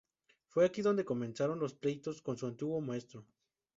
[0.47, 3.23] Fue aquí donde comenzaron los pleitos con su antiguo maestro.